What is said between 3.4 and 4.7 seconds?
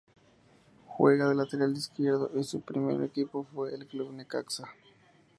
fue el Club Necaxa.